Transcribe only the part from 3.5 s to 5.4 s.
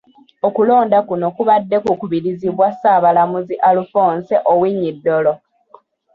Alfonse Owiny-Dollo.